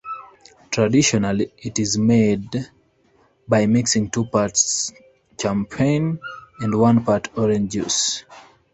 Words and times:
Traditionally, 0.71 1.51
it 1.59 1.77
is 1.77 1.95
made 1.95 2.67
by 3.47 3.67
mixing 3.67 4.09
two 4.09 4.25
parts 4.25 4.91
Champagne 5.39 6.17
and 6.59 6.73
one 6.73 7.05
part 7.05 7.27
orange 7.37 7.73
juice. 7.73 8.25